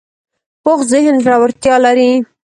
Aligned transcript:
پوخ 0.63 0.79
ذهن 0.91 1.15
زړورتیا 1.25 1.75
لري 1.85 2.09